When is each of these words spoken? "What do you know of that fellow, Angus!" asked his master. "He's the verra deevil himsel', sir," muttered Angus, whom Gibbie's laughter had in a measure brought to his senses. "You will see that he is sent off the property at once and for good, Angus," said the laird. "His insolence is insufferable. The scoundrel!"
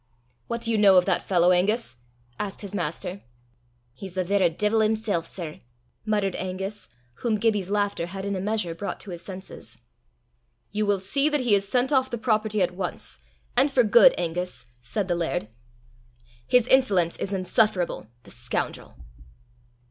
"What 0.47 0.61
do 0.61 0.71
you 0.71 0.79
know 0.79 0.95
of 0.97 1.05
that 1.05 1.21
fellow, 1.27 1.51
Angus!" 1.51 1.95
asked 2.39 2.61
his 2.61 2.73
master. 2.73 3.19
"He's 3.93 4.15
the 4.15 4.23
verra 4.23 4.49
deevil 4.49 4.81
himsel', 4.81 5.21
sir," 5.21 5.59
muttered 6.07 6.33
Angus, 6.37 6.89
whom 7.21 7.37
Gibbie's 7.39 7.69
laughter 7.69 8.07
had 8.07 8.25
in 8.25 8.35
a 8.35 8.41
measure 8.41 8.73
brought 8.73 8.99
to 9.01 9.11
his 9.11 9.21
senses. 9.21 9.77
"You 10.71 10.87
will 10.87 10.97
see 10.97 11.29
that 11.29 11.41
he 11.41 11.53
is 11.53 11.67
sent 11.67 11.93
off 11.93 12.09
the 12.09 12.17
property 12.17 12.63
at 12.63 12.71
once 12.73 13.19
and 13.55 13.71
for 13.71 13.83
good, 13.83 14.15
Angus," 14.17 14.65
said 14.81 15.07
the 15.07 15.13
laird. 15.13 15.49
"His 16.47 16.65
insolence 16.65 17.15
is 17.17 17.31
insufferable. 17.31 18.07
The 18.23 18.31
scoundrel!" 18.31 18.95